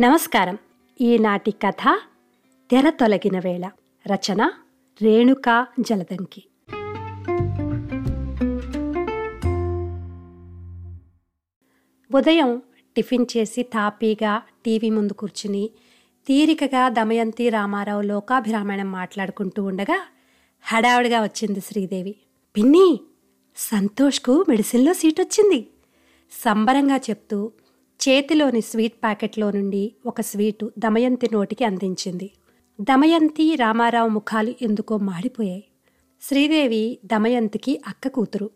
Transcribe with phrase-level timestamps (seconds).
[0.00, 0.58] నమస్కారం.
[1.00, 1.98] ఈనాటి కథ
[2.70, 3.70] తెర తొలగిన వేళ.
[4.06, 4.50] రచన
[5.02, 6.44] రేణుకా జలదంకి.
[12.14, 12.62] ఉదయం
[12.96, 15.70] టిఫిన్ చేసి తాపీగా టీవీ ముందు కూర్చుని
[16.26, 20.06] తీరికగా దమయంతి రామారావు లోకాభిరామాయణం మాట్లాడుకుంటూ ఉండగా
[20.62, 22.16] హడావుడిగా వచ్చింది శ్రీదేవి.
[22.56, 23.00] పిన్ని
[23.56, 25.66] సంతోష్కు మెడిసిన్లో సీట్ వచ్చింది
[26.32, 27.52] సంబరంగా చెప్తూ
[28.08, 32.30] చేతిలోని స్వీట్ ప్యాకెట్లో నుండి ఒక స్వీటు దమయంతి నోటికి అందించింది.
[32.80, 35.64] దమయంతి రామారావు ముఖాలు ఎందుకో మాడిపోయాయి.
[36.22, 38.50] శ్రీదేవి దమయంతికి అక్క కూతురు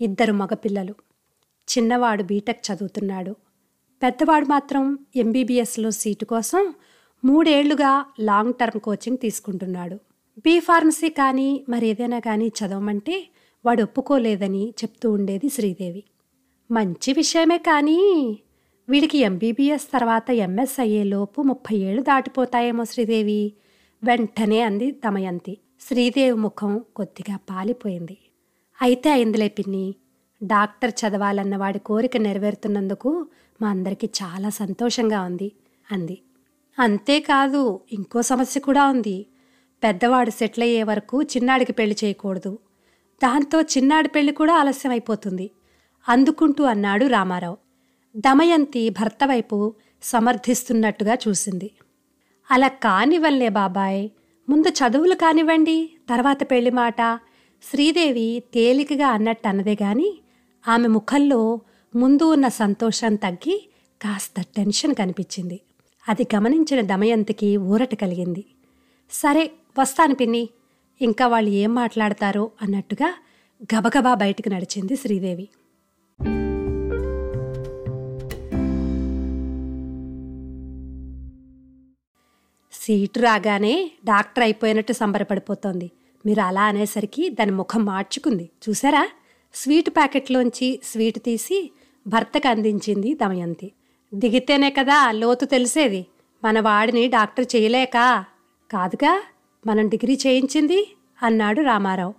[0.00, 0.94] ఇద్దరు మగపిల్లలు.
[1.68, 3.36] చిన్నవాడు బీటెక్ చదువుతున్నాడు.
[4.02, 6.74] పెద్దవాడు మాత్రం ఎంబీబీఎస్లో సీటు కోసం
[7.24, 9.94] మూడేళ్ళుగా లాంగ్ టర్మ్ కోచింగ్ తీసుకుంటున్నాడు.
[10.38, 13.28] బీ ఫార్మసీ కానీ మరేదైనా కానీ చదవమంటే
[13.64, 16.04] వాడు ఒప్పుకోలేదని చెప్తూ ఉండేది శ్రీదేవి.
[16.70, 18.00] మంచి విషయమే కానీ
[18.88, 23.52] వీడికి ఎంబీబీఎస్ తర్వాత ఎంఎస్ అయ్యేలోపు ముప్పై ఏళ్ళు దాటిపోతాయేమో శ్రీదేవి.
[24.04, 25.58] వెంటనే అంది దమయంతి.
[25.80, 28.16] శ్రీదేవి ముఖం కొద్దిగా పాలిపోయింది.
[28.82, 29.94] అయితే అయిందిలే పిన్ని.
[30.42, 33.26] డాక్టర్ చదవాలన్న వాడి కోరిక నెరవేరుతున్నందుకు
[33.62, 35.52] మా అందరికీ చాలా సంతోషంగా ఉంది
[35.92, 36.18] అంది.
[36.78, 39.26] అంతేకాదు ఇంకో సమస్య కూడా ఉంది.
[39.84, 42.58] పెద్దవాడు సెటిల్ అయ్యే వరకు చిన్నాడికి పెళ్ళి చేయకూడదు.
[43.22, 45.50] దాంతో చిన్నాడి పెళ్ళి కూడా ఆలస్యం అయిపోతుంది
[46.08, 47.56] అందుకుంటూ అన్నాడు రామారావు.
[48.16, 51.70] దమయంతి భర్త వైపు సమర్థిస్తున్నట్టుగా చూసింది.
[52.50, 54.08] అలా కానివ్వలే బాబాయ్.
[54.48, 57.20] ముందు చదువులు కానివ్వండి తర్వాత పెళ్ళి మాట.
[57.70, 60.18] శ్రీదేవి తేలికగా అన్నట్టు అన్నదే గాని
[60.68, 61.60] ఆమె ముఖంలో
[61.96, 63.68] ముందు ఉన్న సంతోషం తగ్గి
[64.02, 65.60] కాస్త టెన్షన్ కనిపించింది.
[66.08, 68.44] అది గమనించిన దమయంతికి ఊరట కలిగింది.
[69.10, 70.48] సరే వస్తాను పిన్ని.
[71.00, 73.14] ఇంకా వాళ్ళు ఏం మాట్లాడతారో అన్నట్టుగా
[73.74, 75.48] గబగబా బయటకు నడిచింది శ్రీదేవి.
[82.88, 85.90] సీటు రాగానే డాక్టర్ అయిపోయినట్టు సంబరపడిపోతోంది.
[86.26, 88.50] మీరు అలా అనేసరికి దాని ముఖం మార్చుకుంది.
[88.68, 89.08] చూసారా?
[89.54, 91.72] స్వీట్ ప్యాకెట్లోంచి స్వీట్ తీసి
[92.06, 93.72] భర్తకు అందించింది దమయంతి.
[94.14, 96.06] దిగితేనే కదా లోతు తెలిసేది.
[96.44, 98.24] మన వాడిని డాక్టర్ చేయలేక.
[98.70, 99.22] కాదుగా
[99.66, 102.12] మనం డిగ్రీ చేయించింది అన్నాడు రామారావు.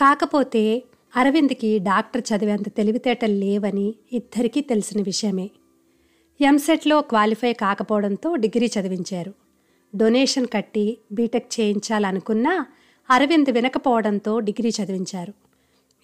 [0.00, 0.82] కాకపోతే
[1.16, 5.50] అరవింద్కి డాక్టర్ చదివేంత తెలివితేటలు లేవని ఇద్దరికీ తెలిసిన విషయమే.
[6.40, 9.45] ఎంసెట్లో క్వాలిఫై కాకపోవడంతో డిగ్రీ చదివించారు.
[9.94, 12.66] డొనేషన్ కట్టి బీటెక్ చేయించాలనుకున్నా
[13.10, 15.32] అరవింద్ వినకపోవడంతో డిగ్రీ చదివించారు.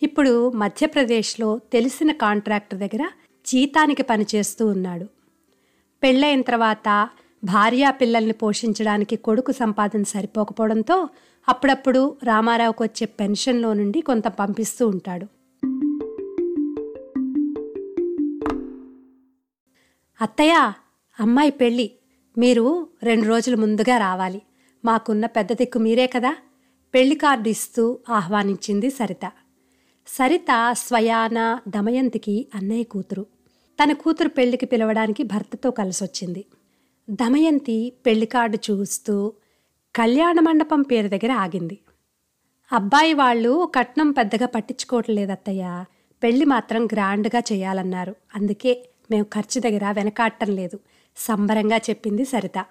[0.02, 3.08] ఇప్పుడు మధ్యప్రదేశ్లో తెలిసిన కాంట్రాక్టర్ దగ్గర
[3.46, 5.04] జీతానికి పనిచేస్తూ ఉన్నాడు.
[6.02, 7.08] పెళ్ళైన తర్వాత
[7.44, 11.08] భార్యా పిల్లల్ని పోషించడానికి కొడుకు సంపాదన సరిపోకపోవడంతో
[11.48, 15.26] అప్పుడప్పుడు రామారావుకు వచ్చే పెన్షన్లో నుండి కొంత పంపిస్తూ ఉంటాడు.
[20.22, 20.72] అత్తయ్య
[21.20, 21.90] అమ్మాయి పెళ్ళి.
[22.38, 24.42] మీరు రెండు రోజుల ముందుగా రావాలి.
[24.84, 26.36] మాకున్న పెద్ద దిక్కు మీరే కదా.
[26.94, 29.32] పెళ్ళి కార్డు ఇస్తూ ఆహ్వానించింది సరిత.
[30.06, 33.26] సరిత స్వయాన దమయంతికి అన్నయ్య కూతురు.
[33.82, 36.44] తన కూతురు పెళ్ళికి పిలవడానికి భర్తతో కలిసొచ్చింది.
[37.10, 39.32] దమయంతి పెళ్ళి కార్డు చూస్తూ
[39.96, 41.78] కళ్యాణ మండపం పేరు దగ్గర ఆగింది.
[42.72, 45.84] అబ్బాయి వాళ్ళు కట్నం పెద్దగా పట్టించుకోవట్లేదు అత్తయ్య
[46.22, 48.16] పెళ్ళి మాత్రం గ్రాండ్గా చేయాలన్నారు.
[48.36, 50.78] అందుకే మేము ఖర్చు దగ్గర వెనకాడటం లేదు.
[51.16, 52.64] సంబరంగా చెప్పింది సరిత.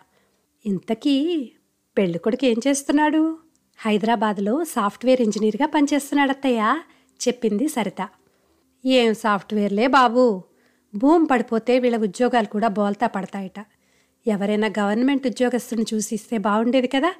[0.66, 1.52] ఇంతకీ
[1.98, 3.38] పెళ్ళికొడుకు ఏం చేస్తున్నాడు?
[3.80, 6.80] హైదరాబాద్లో సాఫ్ట్వేర్ ఇంజనీర్గా పనిచేస్తున్నాడు అత్తయ్య
[7.28, 8.10] చెప్పింది సరిత.
[8.86, 10.44] ఏం సాఫ్ట్వేర్లే బాబు?
[10.96, 13.66] భూమి పడిపోతే వీళ్ళ ఉద్యోగాలు కూడా బోల్తా పడతాయట.
[14.28, 17.14] ఎవరైనా గవర్నమెంట్ ఉద్యోగస్తుని చూసిస్తే బాగుండేది కదా?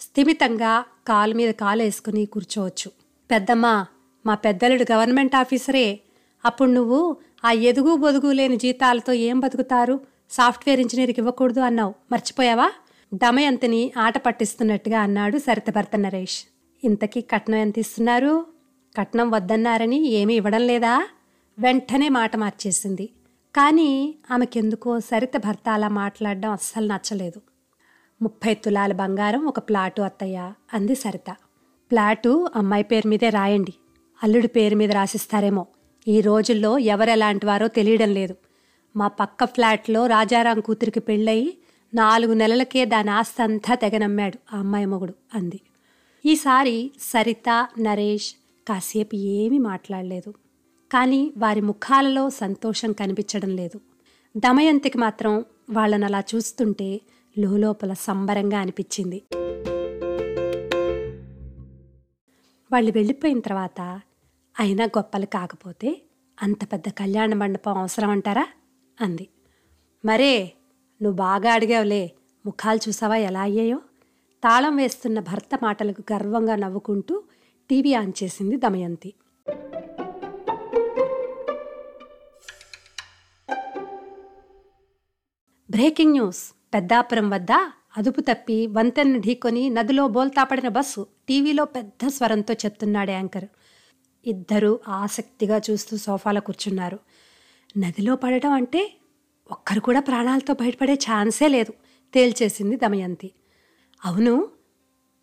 [0.00, 2.90] స్థిమితంగా కాలు మీద కాలు వేసుకుని కూర్చోవచ్చు.
[3.30, 3.86] పెద్దమ్మా
[4.26, 6.00] మా పెద్దలుడు గవర్నమెంట్ ఆఫీసరే.
[6.44, 10.11] అప్పుడు నువ్వు ఆ ఎదుగు బొదుగు లేని జీతాలతో ఏం బతుకుతారు?
[10.32, 11.94] సాఫ్ట్వేర్ ఇంజనీర్కి ఇవ్వకూడదు అన్నావు.
[12.12, 12.72] మర్చిపోయావా?
[13.14, 16.44] దమయంతిని ఆట పట్టిస్తున్నట్టుగా అన్నాడు సరిత భర్త నరేష్.
[16.84, 18.46] ఇంతకీ కట్నం ఎంత ఇస్తున్నారు?
[18.98, 21.08] కట్నం వద్దన్నారని ఏమీ ఇవ్వడం లేదా?
[21.58, 23.06] వెంటనే మాట మార్చేసింది.
[23.56, 27.40] కానీ ఆమెకెందుకో సరిత భర్త అలా మాట్లాడడం అస్సలు నచ్చలేదు.
[28.22, 31.36] ముప్పై తులాల బంగారం ఒక ప్లాటు అత్తయ్య అంది సరిత.
[31.90, 33.74] ప్లాటు అమ్మాయి పేరు మీదే రాయండి.
[34.22, 35.66] అల్లుడి పేరు మీద రాసిస్తారేమో.
[36.08, 38.36] ఈ రోజుల్లో ఎవరెలాంటి వారో తెలియడం లేదు.
[38.96, 41.58] మా పక్క ఫ్లాట్లో రాజారాం కూతురికి పెళ్ళయి
[41.94, 45.60] నాలుగు నెలలకే దాని ఆస్తి అంతా తెగనమ్మాడు ఆ అమ్మాయి మొగుడు అంది.
[46.26, 48.34] ఈసారి సరిత నరేష్
[48.68, 50.34] కాసేపు ఏమీ మాట్లాడలేదు.
[50.92, 53.80] కానీ వారి ముఖాలలో సంతోషం కనిపించడం లేదు.
[54.36, 57.00] దమయంతికి మాత్రం వాళ్ళని అలా చూస్తుంటే
[57.38, 59.22] లోపల సంబరంగా అనిపించింది.
[62.72, 64.00] వాళ్ళు వెళ్ళిపోయిన తర్వాత
[64.60, 66.02] అయినా గొప్పలు కాకపోతే
[66.42, 68.46] అంత పెద్ద కళ్యాణ మండపం అవసరం అంటారా
[69.00, 69.28] అంది.
[70.04, 70.52] మరే
[71.02, 72.12] నువ్వు బాగా అడిగావులే
[72.46, 73.76] ముఖాలు చూసావా ఎలా అయ్యాయో?
[74.44, 77.22] తాళం వేస్తున్న భర్త మాటలకు గర్వంగా నవ్వుకుంటూ
[77.70, 79.14] టీవీ ఆన్ చేసింది దమయంతి.
[85.70, 86.52] Breaking news.
[86.74, 87.52] పెద్దాపురం వద్ద
[87.96, 93.44] అదుపు తప్పి వంతెన్ను ఢీకొని నదిలో బోల్తాపడిన బస్సు టీవీలో పెద్ద స్వరంతో చెప్తున్నాడు యాంకర్.
[94.26, 96.98] ఇద్దరూ ఆసక్తిగా చూస్తూ సోఫాలో కూర్చున్నారు.
[97.78, 98.92] నదిలో పడటం అంటే
[99.50, 101.72] ఒక్కరు కూడా ప్రాణాలతో బయటపడే ఛాన్సే లేదు
[102.14, 103.30] తేల్చేసింది దమయంతి.
[104.04, 104.48] అవును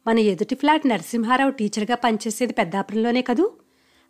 [0.07, 3.51] మన ఎదుటి ఫ్లాట్ నరసింహారావు టీచర్గా పనిచేసేది పెద్దాపురంలోనే కదూ?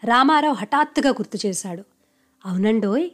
[0.04, 1.84] రామారావు హఠాత్తుగా గుర్తు చేశాడు.
[2.46, 3.10] అవునండోయ్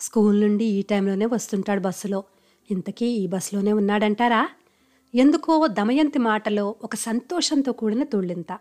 [0.00, 2.24] స్కూల్ నుండి ఈ టైంలోనే వస్తుంటాడు బస్సులో.
[2.70, 4.48] ఇంతకీ ఈ బస్సులోనే ఉన్నాడంటారా?
[5.14, 8.58] ఎందుకో దమయంతి మాటలో ఒక సంతోషంతో కూడిన తుళ్ళింత.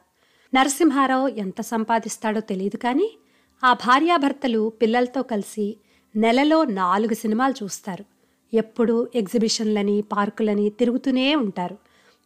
[0.54, 3.18] నరసింహారావు ఎంత సంపాదిస్తాడో తెలియదు కానీ
[3.64, 5.78] ఆ భార్యాభర్తలు పిల్లలతో కలిసి
[6.16, 8.06] నెలలో నాలుగు సినిమాలు చూస్తారు.
[8.54, 11.78] ఎప్పుడూ ఎగ్జిబిషన్లని పార్కులని తిరుగుతూనే ఉంటారు.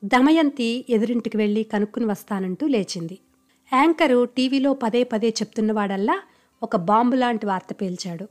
[0.06, 3.18] దమయంతి ఎదురింటికి వెళ్ళి కనుక్కుని వస్తానంటూ లేచింది.
[3.74, 6.20] యాంకరు టీవీలో పదే పదే చెప్తున్నవాడల్లా
[6.64, 8.28] ఒక బాంబు లాంటి వార్త పేల్చాడు.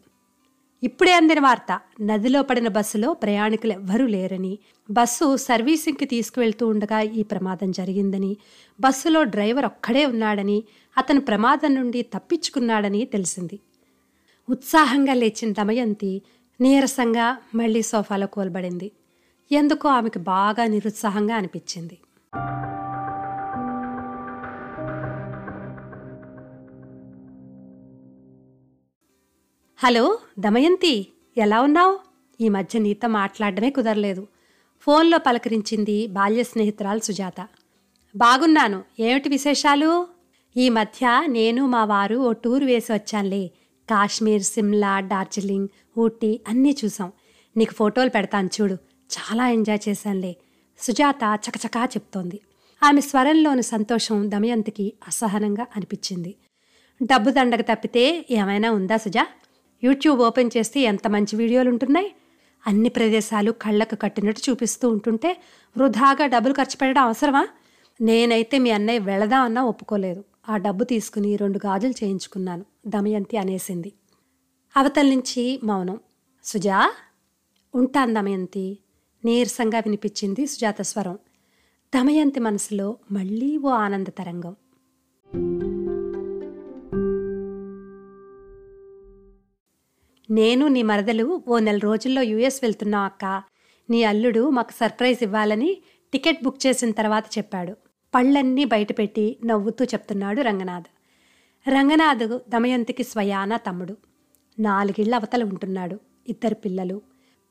[0.82, 4.58] ఇప్పుడే అందిన వార్త నదిలో పడిన బస్సులో ప్రయాణికులు ఎవ్వరూ లేరని
[4.91, 8.37] బస్సు సర్వీసింగ్కి తీసుకువెళ్తూ ఉండగా ఈ ప్రమాదం జరిగిందని
[8.81, 10.64] బస్సులో డ్రైవర్ ఒక్కడే ఉన్నాడని
[10.99, 13.61] అతను ప్రమాదం నుండి తప్పించుకున్నాడని తెలిసింది.
[14.50, 16.22] ఉత్సాహంగా లేచిన దమయంతి
[16.60, 18.93] నీరసంగా మళ్ళీ సోఫాలో కోల్బడింది.
[19.52, 21.98] ఎందుకో ఆమెకు బాగా నిరుత్సాహంగా అనిపించింది.
[29.78, 31.06] హలో దమయంతి
[31.37, 31.98] ఎలా ఉన్నావు?
[32.40, 34.26] ఈ మధ్య నీతో మాట్లాడడమే కుదరలేదు.
[34.81, 37.48] ఫోన్లో పలకరించింది బాల్య స్నేహితురాలు సుజాత.
[38.16, 38.84] బాగున్నాను.
[39.00, 40.06] ఏమిటి విశేషాలు?
[40.56, 43.50] ఈ మధ్య నేను మా వారు ఓ టూర్ వేసి వచ్చానులే.
[43.90, 45.68] కాశ్మీర్ సిమ్లా డార్జిలింగ్
[45.98, 47.12] ఊటీ అన్నీ చూసాం.
[47.56, 48.74] నీకు ఫోటోలు పెడతాను చూడు.
[49.16, 50.36] చాలా ఎంజాయ్ చేశానులే.
[50.78, 52.40] సుజాత చకచకా చెప్తోంది.
[52.82, 56.34] ఆమె స్వరంలోని సంతోషం దమయంతికి అసహనంగా అనిపించింది.
[57.02, 59.26] డబ్బు దండగ తప్పితే ఏమైనా ఉందా సుజా?
[59.84, 62.14] యూట్యూబ్ ఓపెన్ చేస్తే ఎంత మంచి వీడియోలు ఉంటున్నాయి
[62.66, 65.42] అన్ని ప్రదేశాలు కళ్ళకు కట్టినట్టు చూపిస్తూ ఉంటుంటే
[65.78, 67.48] వృధాగా డబ్బులు ఖర్చు పెట్టడం అవసరమా?
[68.00, 70.24] నేనైతే మీ అన్నయ్య వెళదామన్నా ఒప్పుకోలేదు.
[70.48, 72.64] ఆ డబ్బు తీసుకుని రెండు గాజులు చేయించుకున్నాను.
[72.87, 73.93] దమయంతి అనేసింది.
[74.76, 76.00] అవతల నుంచి మౌనం.
[76.44, 76.93] సుజా!
[77.75, 78.78] ఉంటాను దమయంతి.
[79.25, 81.19] నీరసంగా వినిపించింది సుజాత స్వరం.
[81.94, 84.56] దమయంతి మనసులో మళ్ళీ ఓ ఆనంద తరంగం.
[90.31, 93.43] నేను నీ మరదలు ఓ నెల రోజుల్లో యుఎస్ వెళ్తున్నాం అక్క.
[93.90, 95.82] నీ అల్లుడు మాకు సర్ప్రైజ్ ఇవ్వాలని
[96.12, 97.85] టికెట్ బుక్ చేసిన తర్వాత చెప్పాడు.
[98.14, 100.87] పళ్ళన్నీ బయటపెట్టి నవ్వుతూ చెప్తున్నాడు రంగనాథ్.
[101.69, 103.97] రంగనాథ్ దమయంతికి స్వయాన తమ్ముడు.
[104.58, 107.03] నాలుగిళ్ళ అవతల ఉంటున్నాడు ఇద్దరు పిల్లలు.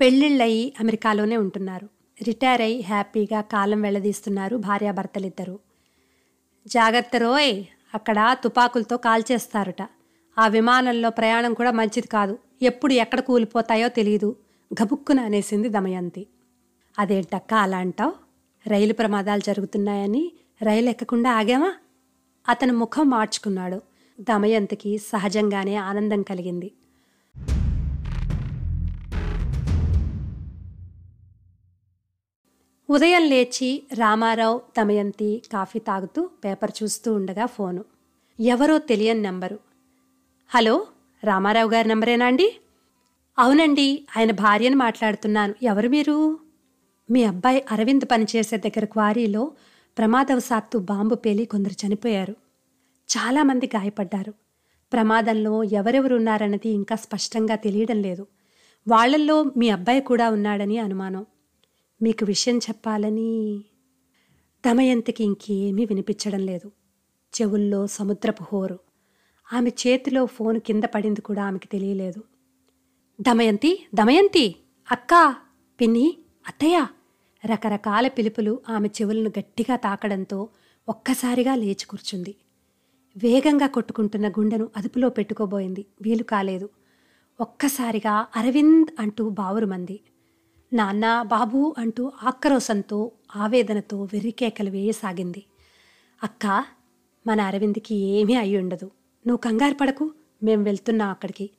[0.01, 1.89] పెళ్ళిళ్ళయి అమెరికాలోనే ఉంటున్నారు.
[2.23, 5.59] రిటైర్ అయి హ్యాపీగా కాలం వెళ్ళదీస్తున్నారు భార్యాభర్తలిద్దరూ.
[6.67, 7.63] జాగ్రత్త రోయ్
[7.93, 9.87] అక్కడ తుపాకులతో కాల్చేస్తారుట.
[10.37, 12.37] ఆ విమానంలో ప్రయాణం కూడా మంచిది కాదు.
[12.61, 14.35] ఎప్పుడు ఎక్కడ కూలిపోతాయో తెలియదు
[14.81, 16.27] గబుక్కున అనేసింది దమయంతి.
[16.99, 18.13] అదేంటక్క అలా అంటావు?
[18.67, 20.31] రైలు ప్రమాదాలు జరుగుతున్నాయని
[20.61, 21.73] రైలు ఎక్కకుండా ఆగామా
[22.49, 23.81] అతను ముఖం మార్చుకున్నాడు.
[24.21, 26.71] దమయంతికి సహజంగానే ఆనందం కలిగింది.
[32.89, 37.85] ఉదయం లేచి రామారావు దమయంతి కాఫీ తాగుతూ పేపర్ చూస్తూ ఉండగా ఫోను.
[38.39, 39.59] ఎవరో తెలియని నెంబరు.
[40.49, 40.87] హలో
[41.23, 42.59] రామారావు గారి నెంబరేనా అండి?
[43.39, 45.55] అవునండి ఆయన భార్యను మాట్లాడుతున్నాను.
[45.63, 46.39] ఎవరు మీరు?
[47.11, 49.51] మీ అబ్బాయి అరవింద్ పనిచేసే దగ్గర క్వారీలో
[49.97, 52.35] ప్రమాదవశాత్తు బాంబు పేలి కొందరు చనిపోయారు.
[53.09, 54.33] చాలామంది గాయపడ్డారు.
[54.93, 58.27] ప్రమాదంలో ఎవరెవరు ఉన్నారన్నది ఇంకా స్పష్టంగా తెలియడం లేదు.
[58.87, 61.25] వాళ్ళల్లో మీ అబ్బాయి కూడా ఉన్నాడని అనుమానం.
[62.01, 63.63] మీకు విషయం చెప్పాలని
[64.65, 66.71] దమయంతికి ఇంకేమీ వినిపించడం లేదు.
[67.33, 68.79] చెవుల్లో సముద్రపు హోరు.
[69.53, 72.23] ఆమె చేతిలో ఫోన్ కింద పడింది కూడా ఆమెకి తెలియలేదు.
[73.21, 74.55] దమయంతి దమయంతి!
[74.91, 75.35] అక్కా!
[75.81, 76.87] పిన్ని అత్తయ్య!
[77.45, 80.49] రకరకాల పిలుపులు ఆమె చెవులను గట్టిగా తాకడంతో
[80.89, 82.35] ఒక్కసారిగా లేచి కూర్చుంది.
[83.17, 85.85] వేగంగా కొట్టుకుంటున్న గుండెను అదుపులో పెట్టుకోబోయింది.
[86.01, 86.69] వీలు కాలేదు.
[87.41, 89.99] ఒక్కసారిగా అరవింద్ అంటూ బావురుమంది.
[90.73, 95.43] నాన్న బాబు అంటూ ఆక్రోశంతో ఆవేదనతో వెర్రికేకలు వేయసాగింది.
[96.23, 96.65] అక్క
[97.27, 98.85] మన అరవింద్కి ఏమీ అయి ఉండదు
[99.27, 100.11] నువ్వు కంగారు పడకు.
[100.43, 101.49] మేం వెళ్తున్నాం అక్కడికి.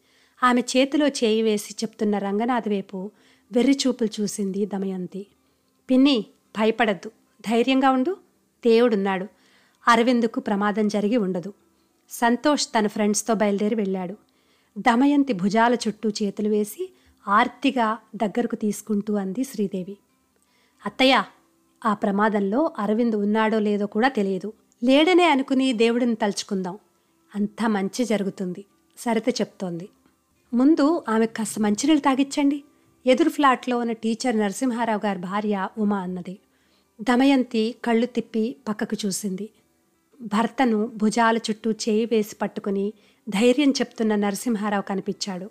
[0.43, 3.11] ఆమె చేతిలో చేయి వేసి చెప్తున్న రంగనాథ్ వైపు
[3.53, 5.27] వెర్రి చూపులు చూసింది దమయంతి.
[5.91, 6.27] పిన్ని
[6.59, 7.09] భయపడద్దు.
[7.41, 8.17] ధైర్యంగా ఉండు.
[8.67, 9.27] దేవుడున్నాడు.
[9.89, 11.53] అరవిందుకు ప్రమాదం జరిగి ఉండదు.
[12.11, 14.17] సంతోష్ తన ఫ్రెండ్స్తో బయలుదేరి వెళ్ళాడు.
[14.79, 16.93] దమయంతి భుజాల చుట్టూ చేతులు వేసి
[17.29, 19.97] ఆర్తిగా దగ్గరకు తీసుకుంటూ అంది శ్రీదేవి.
[20.87, 21.25] అత్తయ్య
[21.85, 24.53] ఆ ప్రమాదంలో అరవింద్ ఉన్నాడో లేదో కూడా తెలియదు.
[24.85, 26.79] లేడనే అనుకుని దేవుడిని తలుచుకుందాం.
[27.35, 28.65] అంతా మంచి జరుగుతుంది.
[28.99, 29.89] సరిత చెప్తోంది.
[30.55, 32.65] ముందు ఆమె కాస్త మంచినీళ్ళు తాగిచ్చండి.
[33.07, 36.39] ఎదురు ఫ్లాట్లో ఉన్న టీచర్ నరసింహారావు గారి భార్య ఉమా అన్నది.
[37.01, 39.51] దమయంతి కళ్ళు తిప్పి పక్కకు చూసింది.
[40.21, 42.93] భర్తను భుజాల చుట్టూ చేయి వేసి పట్టుకుని
[43.29, 45.51] ధైర్యం చెప్తున్న నరసింహారావు కనిపించాడు.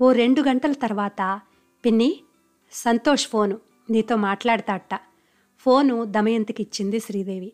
[0.00, 1.40] ఓ రెండు గంటల తర్వాత
[1.84, 2.20] పిన్ని
[2.72, 3.58] సంతోష్ ఫోను.
[3.90, 5.00] నీతో మాట్లాడతాట
[5.58, 7.52] ఫోను దమయంతికి ఇచ్చింది శ్రీదేవి.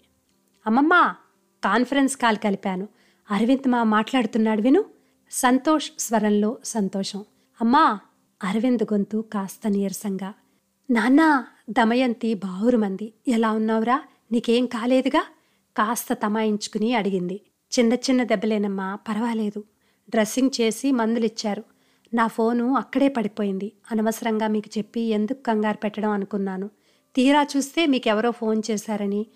[0.67, 1.15] అమ్మమ్మ
[1.65, 2.89] కాన్ఫరెన్స్ కాల్ కలిపాను.
[3.31, 4.94] అరవింద్ మా మాట్లాడుతున్నాడు విను.
[5.31, 7.25] సంతోష్ స్వరంలో సంతోషం.
[7.61, 8.01] అమ్మా
[8.45, 10.35] అరవింద్ గొంతు కాస్త నీరసంగా.
[10.91, 13.13] నాన్నా దమయంతి బావురుమంది.
[13.29, 14.03] ఎలా ఉన్నావురా?
[14.33, 15.27] నీకేం కాలేదుగా?
[15.77, 17.41] కాస్త తమాయించుకుని అడిగింది.
[17.79, 19.65] చిన్న చిన్న దెబ్బలేనమ్మా పర్వాలేదు.
[20.11, 21.65] డ్రెస్సింగ్ చేసి మందులిచ్చారు.
[22.15, 23.73] నా ఫోను అక్కడే పడిపోయింది.
[23.91, 26.71] అనవసరంగా మీకు చెప్పి ఎందుకు కంగారు పెట్టడం అనుకున్నాను.
[27.17, 29.27] తీరా చూస్తే మీకెవరో ఫోన్ చేశారని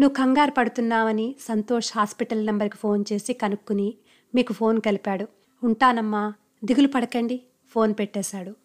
[0.00, 3.94] నువ్వు కంగారు పడుతున్నావని సంతోష్ హాస్పిటల్ నెంబర్కి ఫోన్ చేసి కనుక్కుని
[4.34, 5.37] మీకు ఫోన్ కలిపాడు.
[5.64, 6.32] ఉంటానమ్మా.
[6.64, 7.40] దిగులు పడకండి.
[7.68, 8.56] ఫోన్ పెట్టేశాడు.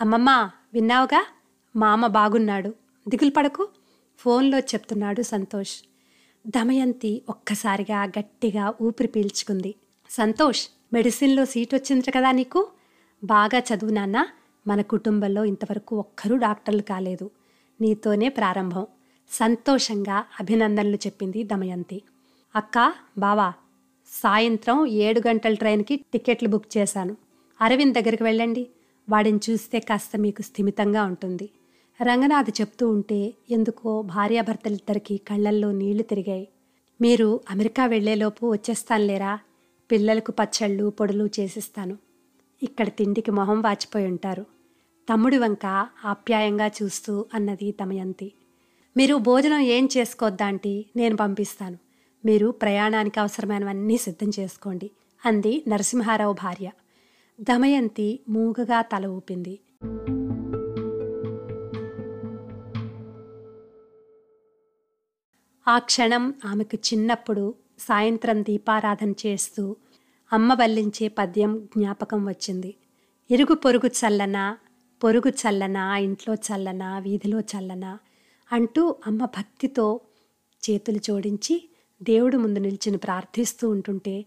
[0.00, 1.26] అమ్మమ్మ విన్నావుగా?
[1.76, 2.74] మామ బాగున్నాడు.
[3.08, 3.68] దిగులు పడకు.
[4.18, 5.76] ఫోన్లో చెప్తున్నాడు సంతోష్.
[6.46, 9.74] దమయంతి ఒక్కసారిగా గట్టిగా ఊపిరి పీల్చుకుంది.
[10.10, 12.68] సంతోష్ మెడిసిన్లో సీట్ వచ్చింది కదా నీకు?
[13.24, 14.26] బాగా చదువునాన్న
[14.66, 17.30] మన కుటుంబంలో ఇంతవరకు ఒక్కరూ డాక్టర్లు కాలేదు.
[17.80, 18.86] నీతోనే ప్రారంభం.
[19.30, 22.02] సంతోషంగా అభినందనలు చెప్పింది దమయంతి.
[22.56, 23.52] అక్క బావా
[24.08, 27.16] సాయంత్రం ఏడు గంటల ట్రైన్కి టికెట్లు బుక్ చేశాను.
[27.60, 28.66] అరవింద్ దగ్గరికి వెళ్ళండి.
[29.10, 31.50] వాడిని చూస్తే కాస్త మీకు స్థిమితంగా ఉంటుంది.
[32.02, 36.48] రంగనాథ్ చెప్తూ ఉంటే ఎందుకో భార్యాభర్తలిద్దరికీ కళ్ళల్లో నీళ్ళు తిరిగాయి.
[37.00, 39.38] మీరు అమెరికా వెళ్ళేలోపు వచ్చేస్తానులేరా
[39.90, 41.98] పిల్లలకు పచ్చళ్ళు పొడులు చేసిస్తాను.
[42.62, 44.46] ఇక్కడ తిండికి మొహం వాచిపోయి ఉంటారు.
[45.12, 48.32] తమ్ముడి వంక ఆప్యాయంగా చూస్తూ అన్నది తమయంతి.
[48.96, 51.87] మీరు భోజనం ఏం చేసుకోద్దాంటి నేను పంపిస్తాను.
[52.24, 54.90] మీరు ప్రయాణానికి అవసరమైనవన్నీ సిద్ధం చేసుకోండి
[55.24, 56.70] అంది నరసింహారావు భార్య.
[57.40, 59.60] దమయంతి మూగగా తల ఊపింది.
[65.68, 69.76] ఆ క్షణం ఆమెకు చిన్నప్పుడు సాయంత్రం దీపారాధన చేస్తూ
[70.32, 72.74] అమ్మ వల్లించే పద్యం జ్ఞాపకం వచ్చింది.
[73.30, 74.56] ఇరుగు పొరుగు చల్లన
[75.02, 77.98] పొరుగు చల్లన ఇంట్లో చల్లన వీధిలో చల్లన
[78.52, 80.00] అంటూ అమ్మ భక్తితో
[80.62, 81.68] చేతులు జోడించి
[82.02, 84.24] దేవుడు ముందు నిల్చుని ప్రార్థిస్తూ ఉంటుంటే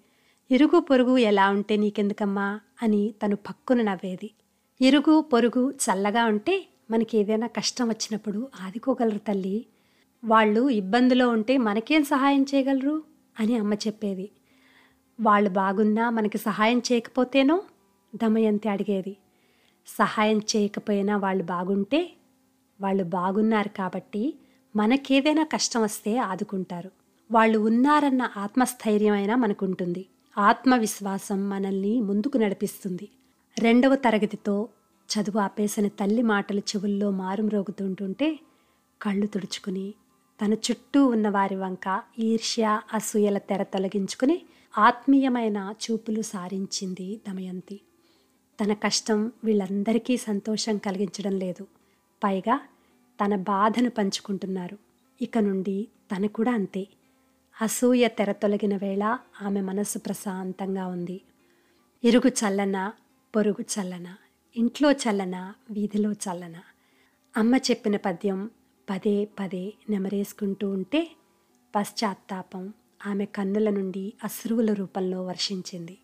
[0.52, 2.60] ఇరుగు పొరుగు ఎలా ఉంటే నీకెందుకమ్మా?
[2.84, 4.32] అని తను పక్కున నవ్వేది.
[4.82, 9.66] ఇరుగు పొరుగు చల్లగా ఉంటే మనకి ఏదైనా కష్టం వచ్చినప్పుడు ఆదుకోగలరు తల్లి.
[10.24, 13.04] వాళ్ళు ఇబ్బందిలో ఉంటే మనకేం సహాయం చేయగలరు?
[13.40, 14.32] అని అమ్మ చెప్పేది.
[15.22, 17.62] వాళ్ళు బాగున్నా మనకి సహాయం చేయకపోతేనో?
[18.16, 19.18] దమయంతి అడిగేది.
[19.88, 22.14] సహాయం చేయకపోయినా వాళ్ళు బాగుంటే
[22.82, 24.36] వాళ్ళు బాగున్నారు కాబట్టి
[24.76, 27.01] మనకేదైనా కష్టం వస్తే ఆదుకుంటారు.
[27.32, 30.06] వాళ్ళు ఉన్నారన్న ఆత్మస్థైర్యమైనా మనకుంటుంది.
[30.38, 33.10] ఆత్మవిశ్వాసం మనల్ని ముందుకు నడిపిస్తుంది.
[33.60, 34.70] రెండవ తరగతితో
[35.10, 38.40] చదువు ఆపేసిన తల్లి మాటలు చెవుల్లో మారుమ్రోగుతుంటుంటే
[39.02, 39.94] కళ్ళు తుడుచుకుని
[40.46, 44.42] తన చుట్టూ ఉన్న వారి వంక ఈర్ష్య అసూయల తెర తొలగించుకుని
[44.78, 47.82] ఆత్మీయమైన చూపులు సారించింది దమయంతి.
[48.64, 51.68] తన కష్టం వీళ్ళందరికీ సంతోషం కలిగించడం లేదు.
[52.24, 52.60] పైగా
[53.26, 54.78] తన బాధను పంచుకుంటున్నారు.
[55.22, 56.88] ఇక నుండి తను కూడా అంతే.
[57.62, 61.22] అసూయ తెర తొలగిన వేళ ఆమె మనసు ప్రశాంతంగా ఉంది.
[62.04, 62.94] ఇరుగు చల్లన
[63.36, 64.16] పొరుగు చల్లన
[64.58, 66.56] ఇంట్లో చల్లన వీధిలో చల్లన.
[67.38, 68.50] అమ్మ చెప్పిన పద్యం
[68.90, 71.12] పదే పదే నెమరేసుకుంటూ ఉంటే
[71.76, 72.74] పశ్చాత్తాపం
[73.08, 75.98] ఆమె కన్నుల నుండి అశ్రువుల రూపంలో వర్షించింది.